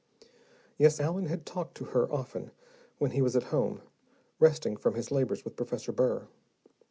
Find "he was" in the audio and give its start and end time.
3.11-3.35